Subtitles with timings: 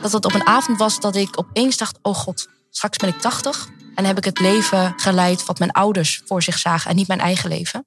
[0.00, 3.20] Dat het op een avond was dat ik opeens dacht: oh god, straks ben ik
[3.20, 7.08] 80 en heb ik het leven geleid wat mijn ouders voor zich zagen en niet
[7.08, 7.86] mijn eigen leven.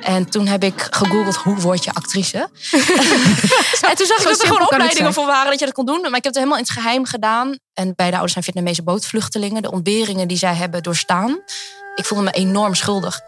[0.00, 2.38] En toen heb ik gegoogeld hoe word je actrice.
[3.88, 6.00] en toen zag ik dat er gewoon opleidingen voor waren dat je dat kon doen.
[6.00, 7.56] Maar ik heb het helemaal in het geheim gedaan.
[7.74, 9.62] En beide ouders zijn Vietnamese bootvluchtelingen.
[9.62, 11.40] De ontberingen die zij hebben doorstaan.
[11.94, 13.20] Ik voelde me enorm schuldig.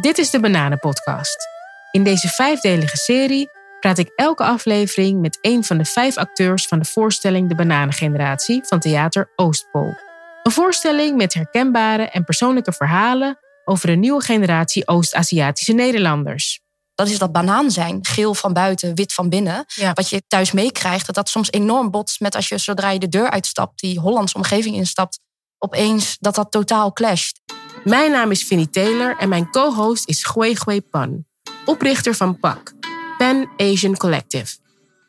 [0.00, 1.48] Dit is de Bananenpodcast.
[1.90, 3.50] In deze vijfdelige serie
[3.80, 8.60] praat ik elke aflevering met een van de vijf acteurs van de voorstelling De Bananengeneratie
[8.64, 9.94] van Theater Oostpol.
[10.42, 16.60] Een voorstelling met herkenbare en persoonlijke verhalen over een nieuwe generatie Oost-Aziatische Nederlanders.
[16.94, 19.64] Dat is dat banaan zijn, geel van buiten, wit van binnen.
[19.94, 23.08] Wat je thuis meekrijgt, dat dat soms enorm botst met als je zodra je de
[23.08, 25.18] deur uitstapt, die Hollandse omgeving instapt,
[25.58, 27.40] opeens dat dat totaal clasht.
[27.84, 31.24] Mijn naam is Vinnie Taylor en mijn co-host is Gui Gui Pan,
[31.64, 32.72] oprichter van PAC,
[33.20, 34.56] Pan Asian Collective.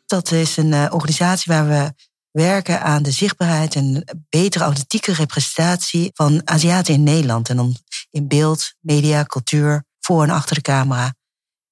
[0.05, 1.93] Dat is een uh, organisatie waar we
[2.31, 7.49] werken aan de zichtbaarheid en betere authentieke representatie van Aziaten in Nederland.
[7.49, 7.75] En dan
[8.09, 11.13] in beeld, media, cultuur, voor en achter de camera.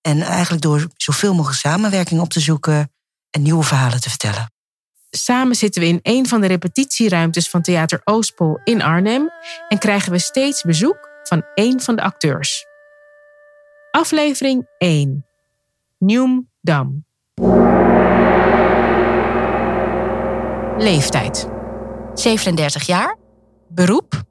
[0.02, 2.91] En eigenlijk door zoveel mogelijk samenwerking op te zoeken
[3.30, 4.52] en nieuwe verhalen te vertellen.
[5.09, 9.30] Samen zitten we in een van de repetitieruimtes van Theater Oostpol in Arnhem
[9.69, 12.66] en krijgen we steeds bezoek van één van de acteurs.
[13.91, 15.28] Aflevering 1.
[16.00, 17.05] Nieuw Dam.
[20.78, 21.50] Leeftijd.
[22.14, 23.17] 37 jaar.
[23.67, 24.23] Beroep.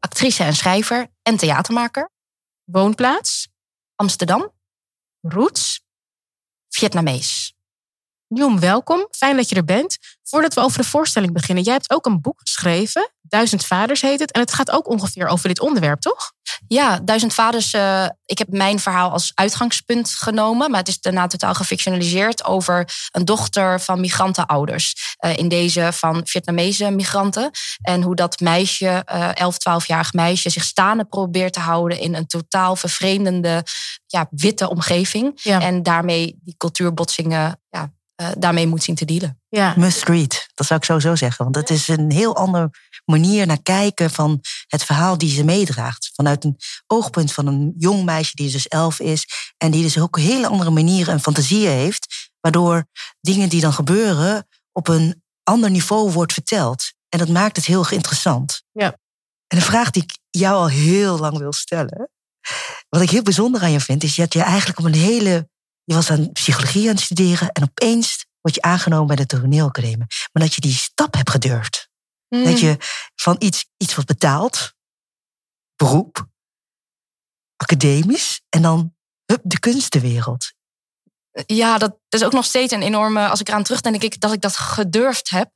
[0.00, 2.10] Actrice en schrijver en theatermaker.
[2.64, 3.48] Woonplaats.
[3.94, 4.52] Amsterdam.
[5.20, 5.84] Roots.
[6.68, 7.55] Vietnamees.
[8.28, 9.06] Nieuw, welkom.
[9.10, 9.98] Fijn dat je er bent.
[10.22, 13.10] Voordat we over de voorstelling beginnen, jij hebt ook een boek geschreven.
[13.20, 14.32] Duizend Vaders heet het.
[14.32, 16.32] En het gaat ook ongeveer over dit onderwerp, toch?
[16.68, 17.72] Ja, Duizend Vaders.
[17.72, 20.70] Uh, ik heb mijn verhaal als uitgangspunt genomen.
[20.70, 25.16] Maar het is daarna totaal gefictionaliseerd over een dochter van migrantenouders.
[25.24, 27.50] Uh, in deze van Vietnamese migranten.
[27.82, 32.26] En hoe dat meisje, uh, 11, 12-jarig meisje, zich staande probeert te houden in een
[32.26, 33.64] totaal vervreemdende,
[34.06, 35.40] ja, witte omgeving.
[35.42, 35.60] Ja.
[35.60, 39.40] En daarmee die cultuurbotsingen ja, uh, daarmee moet zien te dealen.
[39.48, 39.74] Ja.
[39.76, 41.44] Must read, dat zou ik sowieso zeggen.
[41.44, 42.70] Want dat is een heel andere
[43.04, 46.10] manier naar kijken van het verhaal die ze meedraagt.
[46.14, 46.56] Vanuit een
[46.86, 49.26] oogpunt van een jong meisje die dus elf is.
[49.56, 52.30] En die dus ook hele andere manieren en fantasieën heeft.
[52.40, 52.86] Waardoor
[53.20, 56.92] dingen die dan gebeuren op een ander niveau wordt verteld.
[57.08, 58.62] En dat maakt het heel interessant.
[58.72, 58.98] Ja.
[59.46, 62.10] En de vraag die ik jou al heel lang wil stellen.
[62.88, 65.48] Wat ik heel bijzonder aan je vind, is dat je eigenlijk op een hele
[65.86, 70.06] je was aan psychologie aan het studeren en opeens word je aangenomen bij de toneelacademie.
[70.32, 71.88] Maar dat je die stap hebt gedurfd.
[72.28, 72.44] Mm.
[72.44, 72.76] Dat je
[73.14, 74.74] van iets, iets wat betaald,
[75.76, 76.26] beroep,
[77.56, 78.94] academisch en dan
[79.24, 80.52] hup, de kunstenwereld.
[81.46, 83.28] Ja, dat is ook nog steeds een enorme.
[83.28, 85.50] Als ik eraan terugdenk, denk ik dat ik dat gedurfd heb.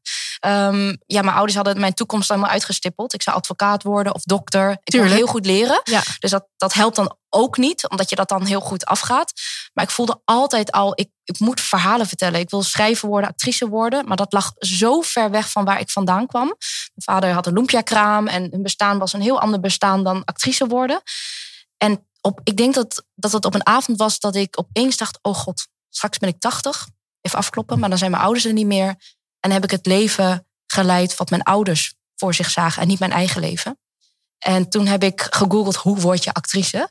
[0.47, 3.15] Um, ja, mijn ouders hadden mijn toekomst allemaal uitgestippeld.
[3.15, 4.71] Ik zou advocaat worden of dokter.
[4.85, 5.81] Ik heel goed leren.
[5.85, 6.03] Ja.
[6.19, 9.33] Dus dat, dat helpt dan ook niet, omdat je dat dan heel goed afgaat.
[9.73, 12.41] Maar ik voelde altijd al, ik, ik moet verhalen vertellen.
[12.41, 14.07] Ik wil schrijver worden, actrice worden.
[14.07, 16.47] Maar dat lag zo ver weg van waar ik vandaan kwam.
[16.47, 16.57] Mijn
[16.95, 21.03] vader had een lumpia-kraam en hun bestaan was een heel ander bestaan dan actrice worden.
[21.77, 25.19] En op, ik denk dat, dat het op een avond was dat ik opeens dacht:
[25.23, 26.89] oh god, straks ben ik 80.
[27.21, 28.97] Even afkloppen, maar dan zijn mijn ouders er niet meer.
[29.41, 33.13] En heb ik het leven geleid wat mijn ouders voor zich zagen en niet mijn
[33.13, 33.79] eigen leven.
[34.41, 36.77] En toen heb ik gegoogeld hoe word je actrice.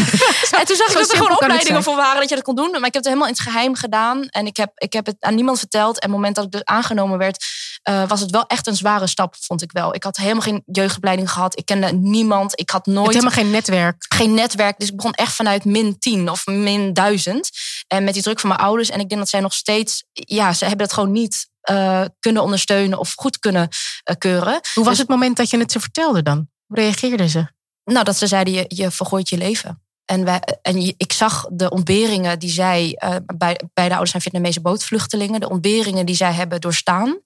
[0.58, 2.70] en toen zag ik dat er gewoon opleidingen voor waren dat je dat kon doen.
[2.70, 4.28] Maar ik heb het helemaal in het geheim gedaan.
[4.28, 5.94] En ik heb, ik heb het aan niemand verteld.
[5.94, 7.44] En op het moment dat ik dus aangenomen werd,
[7.88, 9.94] uh, was het wel echt een zware stap, vond ik wel.
[9.94, 11.58] Ik had helemaal geen jeugdopleiding gehad.
[11.58, 12.60] Ik kende niemand.
[12.60, 13.08] Ik had nooit.
[13.08, 14.04] helemaal geen netwerk.
[14.08, 14.78] Geen netwerk.
[14.78, 17.50] Dus ik begon echt vanuit min 10 of min 1000.
[17.92, 18.90] En met die druk van mijn ouders.
[18.90, 22.42] En ik denk dat zij nog steeds, ja, ze hebben het gewoon niet uh, kunnen
[22.42, 23.68] ondersteunen of goed kunnen
[24.10, 24.60] uh, keuren.
[24.74, 26.48] Hoe was dus, het moment dat je het ze vertelde dan?
[26.66, 27.46] Hoe reageerden ze?
[27.84, 29.82] Nou, dat ze zeiden, je, je vergooit je leven.
[30.04, 34.22] En, wij, en ik zag de ontberingen die zij, uh, bij, bij de ouders zijn
[34.22, 37.20] Vietnamese bootvluchtelingen, de ontberingen die zij hebben doorstaan.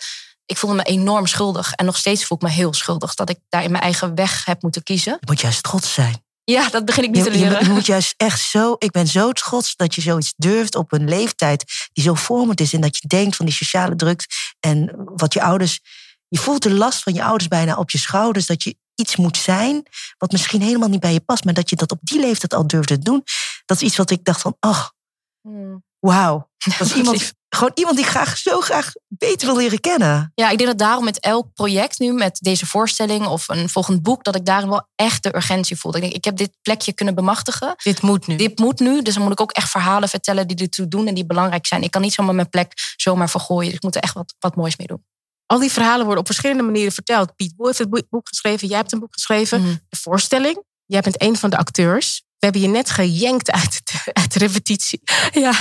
[0.47, 1.73] Ik voelde me enorm schuldig.
[1.73, 4.45] En nog steeds voel ik me heel schuldig dat ik daar in mijn eigen weg
[4.45, 5.13] heb moeten kiezen.
[5.13, 6.24] Je moet juist trots zijn.
[6.45, 7.65] Ja, dat begin ik niet te leren.
[7.65, 8.77] Je, moet juist echt zo.
[8.79, 12.73] Ik ben zo trots dat je zoiets durft op een leeftijd die zo vormend is.
[12.73, 14.27] En dat je denkt van die sociale druk
[14.61, 15.81] en wat je ouders.
[16.29, 18.47] Je voelt de last van je ouders bijna op je schouders.
[18.47, 19.83] Dat je iets moet zijn
[20.19, 21.45] wat misschien helemaal niet bij je past.
[21.45, 23.23] Maar dat je dat op die leeftijd al durft te doen.
[23.65, 24.93] Dat is iets wat ik dacht van, ach,
[25.41, 25.85] hmm.
[25.99, 26.51] wauw.
[26.79, 30.33] Dat is iemand gewoon iemand die ik graag zo graag beter wil leren kennen.
[30.35, 34.03] Ja, ik denk dat daarom met elk project nu, met deze voorstelling of een volgend
[34.03, 35.95] boek, dat ik daarin wel echt de urgentie voel.
[35.95, 37.75] Ik denk, ik heb dit plekje kunnen bemachtigen.
[37.83, 38.37] Dit moet nu.
[38.37, 39.03] Dit moet nu.
[39.03, 41.83] Dus dan moet ik ook echt verhalen vertellen die ertoe doen en die belangrijk zijn.
[41.83, 43.67] Ik kan niet zomaar mijn plek zomaar vergooien.
[43.67, 45.05] Dus ik moet er echt wat, wat moois mee doen.
[45.47, 47.37] Al die verhalen worden op verschillende manieren verteld.
[47.37, 49.61] Piet Boel heeft het boek geschreven, jij hebt een boek geschreven.
[49.61, 49.75] Mhm.
[49.89, 52.25] De voorstelling, jij bent een van de acteurs.
[52.45, 55.01] We hebben je net gejankt uit de, uit de repetitie.
[55.33, 55.53] Ja.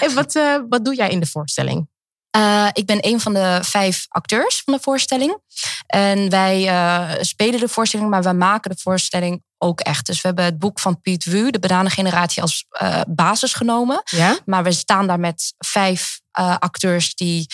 [0.00, 1.88] En wat, eh, wat doe jij in de voorstelling?
[2.36, 5.38] Uh, ik ben een van de vijf acteurs van de voorstelling.
[5.86, 10.06] En wij uh, spelen de voorstelling, maar wij maken de voorstelling ook echt.
[10.06, 14.02] Dus we hebben het boek van Piet Wu, de bananengeneratie, als uh, basis genomen.
[14.04, 14.38] Ja?
[14.44, 17.46] Maar we staan daar met vijf acteurs die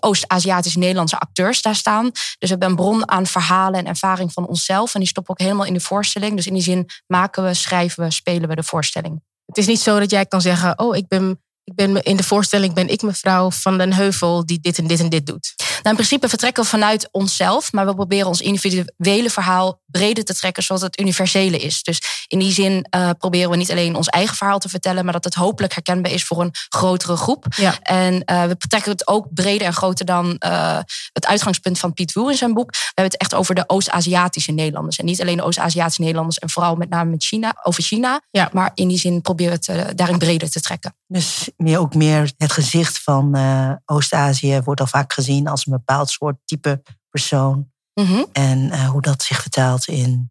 [0.00, 2.10] Oost-Aziatische Nederlandse acteurs daar staan.
[2.10, 4.94] Dus we hebben een bron aan verhalen en ervaring van onszelf.
[4.94, 6.36] En die stoppen ook helemaal in de voorstelling.
[6.36, 9.22] Dus in die zin maken we, schrijven we, spelen we de voorstelling.
[9.46, 11.40] Het is niet zo dat jij kan zeggen: Oh, ik ben
[11.76, 15.08] ben in de voorstelling ben ik mevrouw van den Heuvel die dit en dit en
[15.08, 15.54] dit doet.
[15.56, 20.34] Nou, in principe vertrekken we vanuit onszelf, maar we proberen ons individuele verhaal breder te
[20.34, 21.82] trekken zodat het universele is.
[21.82, 25.12] Dus in die zin uh, proberen we niet alleen ons eigen verhaal te vertellen, maar
[25.12, 27.46] dat het hopelijk herkenbaar is voor een grotere groep.
[27.56, 27.78] Ja.
[27.82, 30.78] En uh, we betrekken het ook breder en groter dan uh,
[31.12, 32.70] het uitgangspunt van Piet Woe in zijn boek.
[32.70, 34.98] We hebben het echt over de Oost-Aziatische Nederlanders.
[34.98, 38.20] En niet alleen de Oost-Aziatische Nederlanders en vooral met name met China, over China.
[38.30, 38.48] Ja.
[38.52, 40.94] Maar in die zin proberen we het daarin breder te trekken.
[41.06, 45.72] Dus meer, ook meer het gezicht van uh, Oost-Azië wordt al vaak gezien als een
[45.72, 47.70] bepaald soort type persoon.
[47.94, 48.26] Mm -hmm.
[48.32, 50.30] En uh, hoe dat zich vertaalt in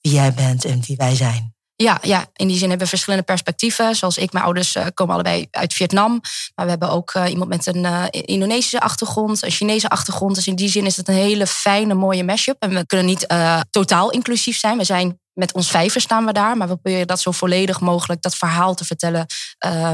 [0.00, 1.54] wie jij bent en wie wij zijn.
[1.76, 3.96] Ja, ja, in die zin hebben we verschillende perspectieven.
[3.96, 6.20] Zoals ik, mijn ouders uh, komen allebei uit Vietnam.
[6.54, 10.34] Maar we hebben ook uh, iemand met een uh, Indonesische achtergrond, een Chinese achtergrond.
[10.34, 12.56] Dus in die zin is het een hele fijne, mooie mashup.
[12.62, 13.26] En we kunnen niet
[13.70, 14.78] totaal inclusief zijn.
[14.78, 16.56] We zijn met ons vijven staan we daar.
[16.56, 19.26] Maar we proberen dat zo volledig mogelijk, dat verhaal te vertellen.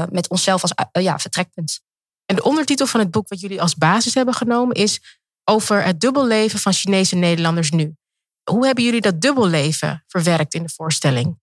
[0.09, 1.81] met onszelf als ja, vertrekpunt.
[2.25, 5.99] En de ondertitel van het boek wat jullie als basis hebben genomen is over het
[5.99, 7.95] dubbelleven van Chinese Nederlanders nu.
[8.43, 11.39] Hoe hebben jullie dat dubbelleven verwerkt in de voorstelling?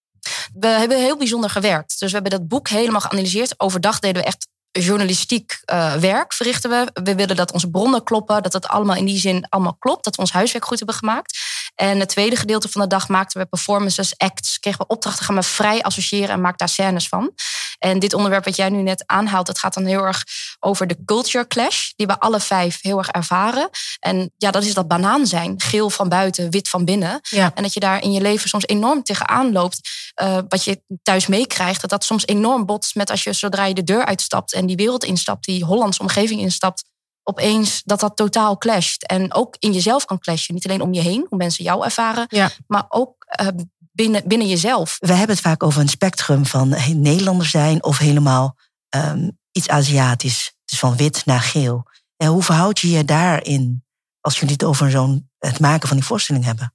[0.52, 1.98] We hebben heel bijzonder gewerkt.
[1.98, 3.60] Dus we hebben dat boek helemaal geanalyseerd.
[3.60, 7.00] Overdag deden we echt journalistiek uh, werk, verrichten we.
[7.02, 10.04] We willen dat onze bronnen kloppen, dat het allemaal in die zin allemaal klopt.
[10.04, 11.38] Dat we ons huiswerk goed hebben gemaakt.
[11.80, 14.58] En het tweede gedeelte van de dag maakten we performances, acts.
[14.58, 17.32] Kregen we opdrachten, gaan we vrij associëren en maak daar scènes van.
[17.78, 20.25] En dit onderwerp wat jij nu net aanhaalt, dat gaat dan heel erg
[20.60, 23.70] over de culture clash, die we alle vijf heel erg ervaren.
[24.00, 25.60] En ja, dat is dat banaan zijn.
[25.60, 27.20] Geel van buiten, wit van binnen.
[27.22, 27.50] Ja.
[27.54, 29.90] En dat je daar in je leven soms enorm tegenaan loopt.
[30.22, 33.74] Uh, wat je thuis meekrijgt, dat dat soms enorm botst met als je zodra je
[33.74, 36.84] de deur uitstapt en die wereld instapt, die Hollandse omgeving instapt,
[37.28, 39.02] opeens dat dat totaal clasht.
[39.02, 40.54] En ook in jezelf kan clashen.
[40.54, 42.50] Niet alleen om je heen, hoe mensen jou ervaren, ja.
[42.66, 43.48] maar ook uh,
[43.92, 44.96] binnen, binnen jezelf.
[44.98, 48.56] We hebben het vaak over een spectrum van Nederlander zijn of helemaal
[48.96, 50.52] um, iets Aziatisch.
[50.64, 51.82] Dus van wit naar geel.
[52.16, 53.84] En hoe verhoud je je daarin
[54.20, 56.74] als jullie het over zo'n het maken van die voorstelling hebben?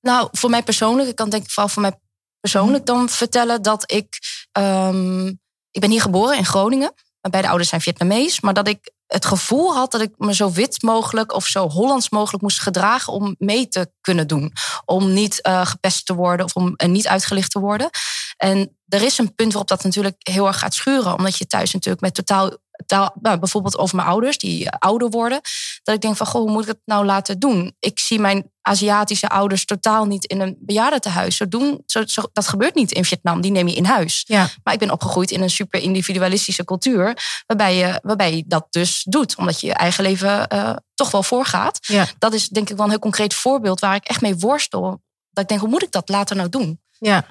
[0.00, 1.98] Nou, voor mij persoonlijk, ik kan denk ik vooral voor mij
[2.40, 4.18] persoonlijk dan vertellen dat ik.
[4.58, 6.94] Um, ik ben hier geboren in Groningen.
[7.20, 8.40] Beide ouders zijn Vietnamees.
[8.40, 12.10] Maar dat ik het gevoel had dat ik me zo wit mogelijk of zo Hollands
[12.10, 14.52] mogelijk moest gedragen om mee te kunnen doen.
[14.84, 17.90] Om niet uh, gepest te worden of om uh, niet uitgelicht te worden.
[18.36, 21.14] En er is een punt waarop dat natuurlijk heel erg gaat schuren.
[21.14, 22.56] Omdat je thuis natuurlijk met totaal.
[22.86, 25.40] Taal, nou, bijvoorbeeld over mijn ouders, die uh, ouder worden.
[25.82, 27.76] Dat ik denk van, goh, hoe moet ik het nou laten doen?
[27.78, 31.36] Ik zie mijn Aziatische ouders totaal niet in een bejaardentehuis.
[31.36, 34.24] Zo doen, zo, zo, dat gebeurt niet in Vietnam, die neem je in huis.
[34.26, 34.48] Ja.
[34.62, 37.16] Maar ik ben opgegroeid in een super individualistische cultuur.
[37.46, 39.36] Waarbij je, waarbij je dat dus doet.
[39.36, 41.78] Omdat je je eigen leven uh, toch wel voorgaat.
[41.80, 42.06] Ja.
[42.18, 45.02] Dat is denk ik wel een heel concreet voorbeeld waar ik echt mee worstel.
[45.30, 46.80] Dat ik denk, hoe moet ik dat later nou doen?
[46.98, 47.26] Ja.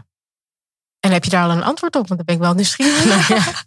[1.00, 2.08] En heb je daar al een antwoord op?
[2.08, 3.30] Want dan ben ik wel nieuwsgierig.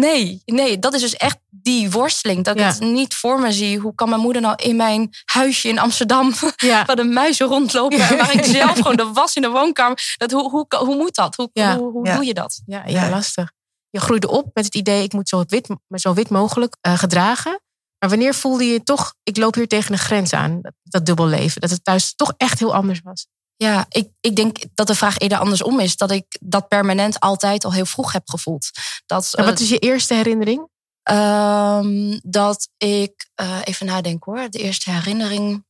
[0.00, 2.44] Nee, nee, dat is dus echt die worsteling.
[2.44, 2.66] Dat ik Ja.
[2.68, 3.78] het niet voor me zie.
[3.78, 6.32] Hoe kan mijn moeder nou in mijn huisje in Amsterdam...
[6.56, 6.84] Ja.
[6.86, 7.98] waar de muizen rondlopen...
[8.00, 8.52] en waar ik Ja.
[8.52, 10.14] zelf gewoon de was in de woonkamer...
[10.16, 11.36] Dat, hoe, hoe, hoe moet dat?
[11.36, 11.76] Hoe, Ja.
[11.78, 12.14] hoe, hoe Ja.
[12.14, 12.62] doe je dat?
[12.66, 13.10] Ja, ja, Ja.
[13.10, 13.52] lastig.
[13.90, 16.98] Je groeide op met het idee, ik moet zo wit, me zo wit mogelijk eh,
[16.98, 17.60] gedragen.
[17.98, 21.60] Maar wanneer voelde je toch, ik loop hier tegen een grens aan, dat, dat dubbelleven?
[21.60, 23.26] Dat het thuis toch echt heel anders was?
[23.56, 25.96] Ja, ik, ik denk dat de vraag eerder andersom is.
[25.96, 28.70] Dat ik dat permanent altijd al heel vroeg heb gevoeld.
[29.06, 30.68] Dat, En eh, wat is je eerste herinnering?
[31.02, 35.64] Ehm, dat ik, eh, even nadenken hoor, de eerste herinnering.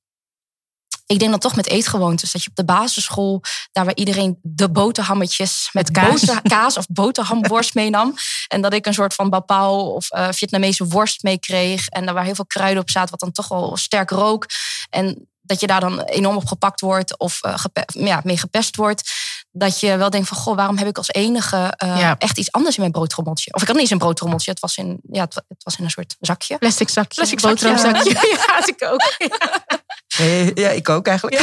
[1.07, 2.33] Ik denk dan toch met eetgewoontes.
[2.33, 6.25] Dat je op de basisschool, daar waar iedereen de boterhammetjes met, kaas.
[6.25, 8.15] boter- kaas of boterhamworst meenam.
[8.49, 11.89] En dat ik een soort van bapau of eh, Vietnamese worst meekreeg.
[11.89, 14.47] En daar waar heel veel kruiden op zaten, wat dan toch wel sterk rook.
[14.91, 18.77] En dat je daar dan enorm op gepakt wordt of eh, gepe- ja, mee gepest
[18.77, 19.11] wordt.
[19.51, 22.17] Dat je wel denkt van, goh, waarom heb ik als enige uh, Ja.
[22.19, 23.53] echt iets anders in mijn broodtrommeltje?
[23.55, 25.77] Of ik had niet eens een broodtrommeltje, het was in, ja, het, wa- het was
[25.79, 26.59] in een soort zakje.
[26.59, 27.15] Plastic zakje.
[27.15, 28.11] Plastic zakje, boterhamzakje.
[28.37, 29.01] Ja, had ik ook.
[30.19, 31.41] Eh, Ja, ik ook eigenlijk.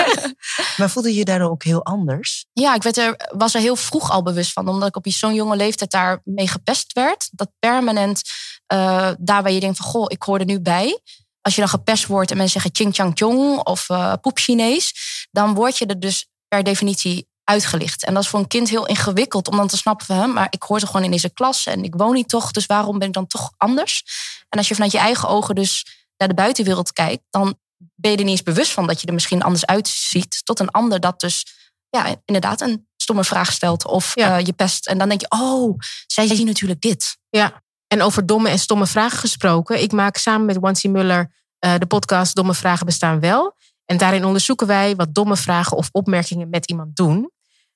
[0.76, 2.46] maar voelde je je daardoor ook heel anders?
[2.52, 5.34] Ja, ik werd er, was er heel vroeg al bewust van, omdat ik op zo'n
[5.34, 7.28] jonge leeftijd daar mee gepest werd.
[7.32, 8.22] Dat permanent,
[8.66, 11.00] eh, daar waar je denkt van, goh, ik hoor er nu bij.
[11.46, 14.94] Als je dan gepest wordt en mensen zeggen ching chang chong of eh poep Chinees,
[15.30, 18.04] dan word je er dus per definitie uitgelicht.
[18.04, 20.46] En dat is voor een kind heel ingewikkeld om dan te snappen van, hè, maar
[20.50, 23.08] ik hoor toch gewoon in deze klas en ik woon niet toch, dus waarom ben
[23.08, 24.02] ik dan toch anders?
[24.48, 25.86] En als je vanuit je eigen ogen dus
[26.16, 27.58] naar de buitenwereld kijkt, dan
[27.94, 30.70] ben je er niet eens bewust van dat je er misschien anders uitziet, tot een
[30.70, 31.46] ander dat dus
[31.88, 34.38] ja, inderdaad een stomme vraag stelt of Ja.
[34.38, 34.86] eh, je pest.
[34.86, 37.18] En dan denk je, oh, zij zien natuurlijk dit.
[37.28, 39.82] Ja, en over domme en stomme vragen gesproken.
[39.82, 43.56] Ik maak samen met Wansi Muller eh, de podcast Domme Vragen Bestaan Wel.
[43.84, 47.30] En daarin onderzoeken wij wat domme vragen of opmerkingen met iemand doen.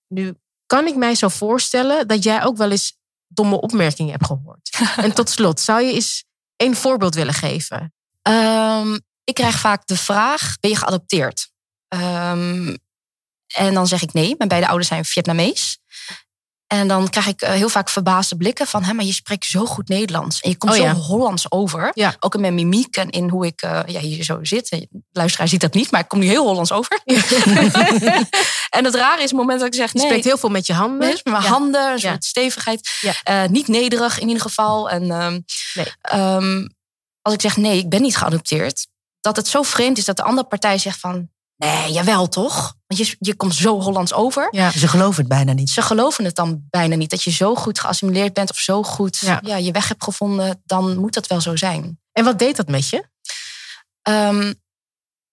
[0.08, 0.34] Nu
[0.66, 4.78] kan ik mij zo voorstellen dat jij ook wel eens domme opmerkingen hebt gehoord.
[4.96, 6.24] en tot slot, zou je eens
[6.56, 7.94] één voorbeeld willen geven?
[8.22, 11.50] Ehm, ik krijg vaak de vraag, ben je geadopteerd?
[11.88, 12.76] Ehm,
[13.54, 15.78] en dan zeg ik nee, mijn beide ouders zijn Vietnamees.
[16.70, 18.82] En dan krijg ik eh, heel vaak verbaasde blikken van...
[18.82, 20.40] Hé, maar je spreekt zo goed Nederlands.
[20.40, 20.92] En je komt Oh zo ja.
[20.92, 21.90] Hollands over.
[21.94, 22.14] Ja.
[22.20, 24.68] Ook in mijn mimiek en in hoe ik eh, ja, hier zo zit.
[24.68, 27.00] De luisteraar ziet dat niet, maar ik kom nu heel Hollands over.
[28.76, 30.06] en het rare is, het moment dat ik zeg Je nee...
[30.06, 31.08] spreekt heel veel met je handen.
[31.08, 32.90] Met mijn handen, een soort stevigheid.
[33.22, 34.90] Eh, niet nederig in ieder geval.
[34.90, 35.40] En ehm,
[35.74, 35.86] Nee.
[36.00, 36.66] ehm,
[37.22, 38.86] als ik zeg nee, ik ben niet geadopteerd.
[39.20, 41.30] Dat het zo vreemd is dat de andere partij zegt van...
[41.60, 42.74] Nee, jawel toch?
[42.86, 44.48] Want je, je komt zo Hollands over.
[44.50, 44.70] Ja.
[44.70, 45.70] Ze geloven het bijna niet.
[45.70, 47.10] Ze geloven het dan bijna niet.
[47.10, 49.40] Dat je zo goed geassimileerd bent of zo goed Ja.
[49.44, 49.56] ja.
[49.56, 50.62] je weg hebt gevonden.
[50.64, 52.00] Dan moet dat wel zo zijn.
[52.12, 53.08] En wat deed dat met je?
[54.02, 54.54] Ehm,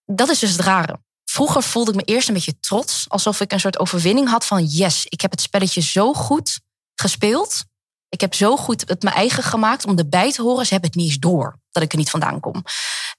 [0.05, 1.00] dat is dus het rare.
[1.25, 3.05] Vroeger voelde ik me eerst een beetje trots.
[3.07, 4.65] Alsof ik een soort overwinning had van...
[4.65, 6.60] yes, ik heb het spelletje zo goed
[6.96, 7.63] gespeeld.
[8.10, 10.65] Ik heb zo goed het mijn eigen gemaakt om erbij te horen.
[10.65, 12.63] Ze hebben het niet eens door dat ik er niet vandaan kom.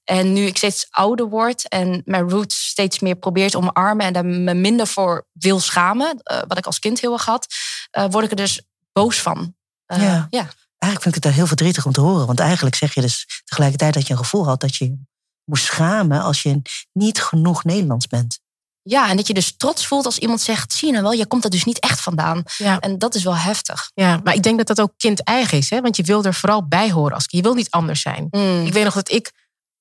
[0.08, 4.06] En nu ik steeds ouder word en mijn roots steeds meer probeer te omarmen...
[4.06, 7.46] en daar me minder voor wil schamen, eh, wat ik als kind heel erg had...
[7.90, 8.62] eh, word ik er dus
[8.92, 9.54] boos van.
[9.86, 10.26] Eh, Ja.
[10.30, 10.48] ja.
[10.78, 12.26] Eigenlijk vind ik het daar heel verdrietig om te horen.
[12.26, 14.98] Want eigenlijk zeg je dus tegelijkertijd dat je een gevoel had dat je je
[15.44, 16.62] moest schamen als je
[16.92, 18.38] niet genoeg Nederlands bent.
[18.82, 20.72] Ja, en dat je dus trots voelt als iemand zegt...
[20.72, 22.42] zie je nou wel, je komt er dus niet echt vandaan.
[22.56, 22.78] Ja.
[22.78, 23.90] En dat is wel heftig.
[23.94, 25.70] Ja, maar ik denk dat dat ook kind-eigen is.
[25.70, 25.80] Hè?
[25.80, 27.14] Want je wil er vooral bij horen.
[27.14, 28.26] Als, je wil niet anders zijn.
[28.30, 28.66] Mm.
[28.66, 29.32] Ik weet nog dat ik...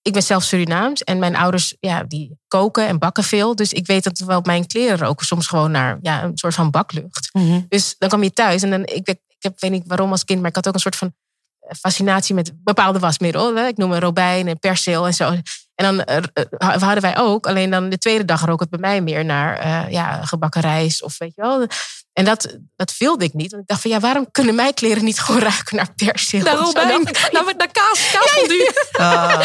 [0.07, 3.55] Ik ben zelf Surinaams en mijn ouders ja, die koken en bakken veel.
[3.55, 6.71] Dus ik weet dat wel mijn kleren roken soms gewoon naar ja, een soort van
[6.71, 7.29] baklucht.
[7.69, 10.23] Dus dan kwam je thuis en dan, ik, weet- ik heb, weet niet waarom als
[10.23, 11.13] kind, maar ik had ook een soort van
[11.59, 13.55] eh, fascinatie met bepaalde wasmiddel.
[13.55, 13.67] Hè?
[13.67, 15.35] Ik noem een robijn en perceel en zo.
[15.77, 18.79] En dan eh, eh, hadden wij ook, alleen dan de tweede dag rook het bij
[18.79, 21.67] mij meer naar eh, ja, gebakken rijst of weet je wel.
[22.13, 23.51] En dat, dat wilde ik niet.
[23.51, 25.89] Want ik dacht van ja, waarom kunnen mijn kleren niet gewoon ruiken naar?
[25.95, 28.71] Naar Zo robijn, naar, naar kaas, kaasfondue.
[28.97, 29.39] Ah,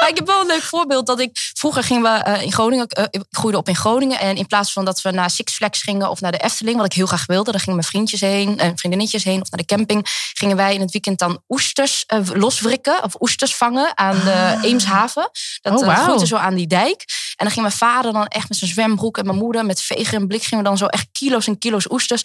[0.00, 1.06] Maar ik heb wel een leuk voorbeeld.
[1.06, 4.18] Dat ik, vroeger gingen we in Groningen, ik groeide op in Groningen.
[4.18, 6.86] En in plaats van dat we naar Six Flags gingen of naar de Efteling, wat
[6.86, 9.74] ik heel graag wilde, dan gingen mijn vriendjes heen en vriendinnetjes heen of naar de
[9.74, 10.06] camping.
[10.32, 15.30] Gingen wij in het weekend dan oesters loswrikken of oesters vangen aan de Eemshaven.
[15.60, 17.04] Dat Oh, eh, groeide zo aan die dijk.
[17.36, 20.14] En dan ging mijn vader dan echt met zijn zwembroek en mijn moeder met veger
[20.14, 22.22] en blik gingen we dan zo echt kilo's en kilo's oesters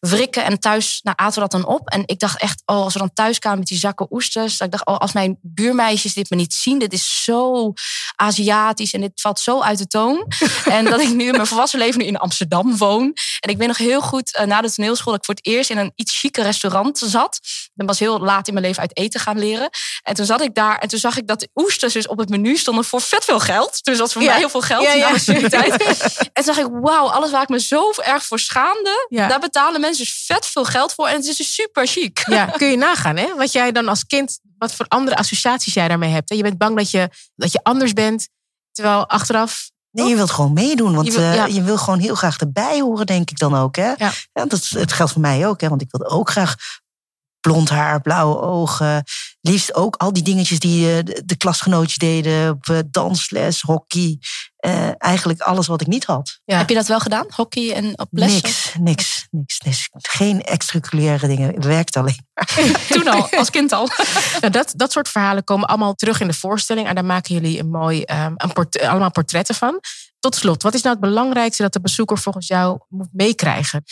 [0.00, 0.44] wrikken.
[0.44, 1.88] En thuis nou, aten we dat dan op.
[1.88, 4.56] En ik dacht echt, oh, als we dan thuis kwamen met die zakken oesters.
[4.56, 6.78] Dat ik dacht, oh, als mijn buurmeisjes dit me niet zien.
[6.78, 7.72] Dit is zo
[8.16, 10.26] Aziatisch en dit valt zo uit de toon.
[10.64, 13.12] en dat ik nu in mijn volwassen leven nu in Amsterdam woon.
[13.40, 15.70] En ik weet nog heel goed, eh, na de toneelschool, dat ik voor het eerst
[15.70, 17.40] in een iets chique restaurant zat.
[17.76, 19.68] Ik was heel laat in mijn leven uit eten gaan leren.
[20.02, 22.28] En toen zat ik daar en toen zag ik dat de oesters dus op het
[22.28, 23.70] menu stonden voor vet veel geld.
[23.84, 24.28] Dus dat was voor Ja.
[24.28, 25.08] mij heel veel geld Ja, na ja.
[25.08, 25.70] mijn studietijd.
[26.32, 29.06] en toen dacht ik, wauw, alles waar ik me zo erg voor schaamde.
[29.08, 29.28] Ja.
[29.28, 31.06] Daar betalen mensen dus vet veel geld voor.
[31.06, 32.22] En het is dus super chic.
[32.28, 33.34] Ja, kun je nagaan, hè?
[33.36, 36.28] Wat jij dan als kind, wat voor andere associaties jij daarmee hebt.
[36.28, 36.36] hè?
[36.36, 38.28] Je bent bang dat je, dat je anders bent,
[38.72, 39.70] terwijl achteraf.
[39.90, 40.94] nee, je wilt gewoon meedoen.
[40.94, 41.46] Want Je je wil- ja.
[41.46, 43.76] je wil gewoon heel graag erbij horen, denk ik dan ook.
[43.76, 43.92] Hè?
[43.96, 44.12] Ja.
[44.32, 45.60] dat, het geldt voor mij ook.
[45.60, 45.68] Hè?
[45.68, 46.54] Want ik wilde ook graag
[47.46, 49.04] blond haar, blauwe ogen.
[49.40, 52.50] Liefst ook al die dingetjes die eh, de, de klasgenootjes deden.
[52.50, 54.18] Op eh, dansles, hockey.
[54.56, 56.40] Eh, eigenlijk alles wat ik niet had.
[56.44, 56.58] Ja.
[56.58, 57.26] Heb je dat wel gedaan?
[57.34, 58.42] Hockey en op lessen?
[58.42, 59.88] Niks, niks, niks, niks.
[59.92, 61.54] Geen extracurriculaire dingen.
[61.54, 62.26] Het werkt alleen.
[62.88, 63.88] Toen al, als kind al.
[64.40, 66.88] Nou, dat, dat soort verhalen komen allemaal terug in de voorstelling.
[66.88, 69.80] En daar maken jullie een mooi, ehm, een port- allemaal portretten van.
[70.20, 73.84] Tot slot, wat is nou het belangrijkste dat de bezoeker volgens jou moet meekrijgen?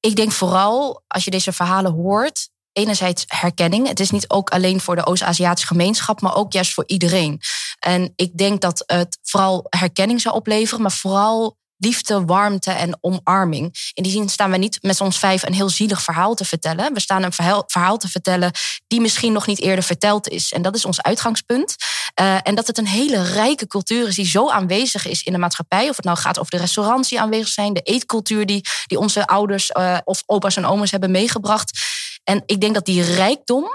[0.00, 2.52] Ik denk vooral als je deze verhalen hoort.
[2.74, 3.88] Enerzijds herkenning.
[3.88, 7.40] Het is niet ook alleen voor de Oost-Aziatische gemeenschap, maar ook juist voor iedereen.
[7.78, 13.90] En ik denk dat het vooral herkenning zou opleveren, maar vooral liefde, warmte en omarming.
[13.92, 16.94] In die zin staan we niet met ons vijf een heel zielig verhaal te vertellen.
[16.94, 18.50] We staan een verhaal, te vertellen
[18.86, 20.52] die misschien nog niet eerder verteld is.
[20.52, 21.76] En dat is ons uitgangspunt.
[22.20, 25.38] Uh, en dat het een hele rijke cultuur is die zo aanwezig is in de
[25.38, 25.88] maatschappij.
[25.88, 29.26] Of het nou gaat over de restaurants die aanwezig zijn, de eetcultuur die, die onze
[29.26, 31.78] ouders uh, of opa's en oma's hebben meegebracht.
[32.24, 33.68] En ik denk dat die rijkdom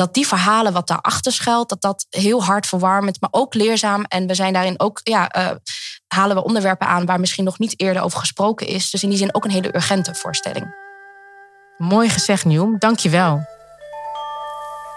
[0.00, 4.04] dat die verhalen wat daarachter schuilt, dat dat heel hard verwarmend, maar ook leerzaam.
[4.04, 5.50] En we zijn daarin ook, ja, uh,
[6.06, 8.90] halen we onderwerpen aan waar misschien nog niet eerder over gesproken is.
[8.90, 10.74] Dus in die zin ook een hele urgente voorstelling.
[11.76, 12.78] Mooi gezegd, Nieuw.
[12.78, 13.46] Dank je wel.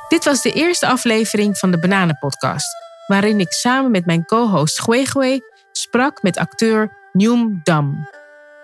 [0.08, 2.68] Dit was de eerste aflevering van de Bananenpodcast,
[3.08, 8.10] waarin ik samen met mijn co-host Gwegwe sprak met acteur Nieuw Dam.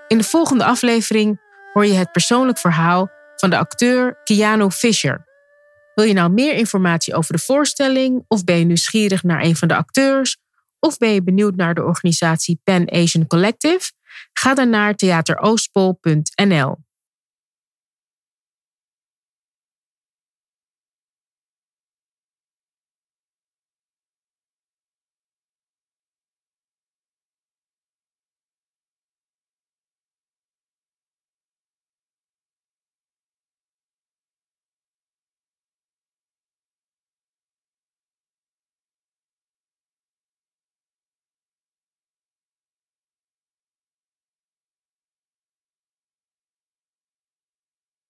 [0.08, 1.42] In de volgende aflevering
[1.74, 5.28] hoor je het persoonlijk verhaal van de acteur Keanu Fisher.
[5.94, 9.68] Wil je nou meer informatie over de voorstelling of ben je nieuwsgierig naar een van
[9.68, 10.38] de acteurs
[10.80, 13.92] of ben je benieuwd naar de organisatie Pan Asian Collective?
[14.34, 16.78] Ga dan naar theateroostpol.nl.